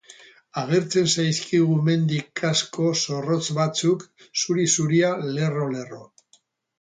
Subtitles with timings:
[0.59, 4.07] Agertzen zaizkigu mendi-kasko zorrotz batzuk,
[4.45, 6.01] zuri-zuria, lerro-lerro.